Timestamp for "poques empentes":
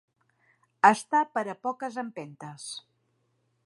1.69-2.69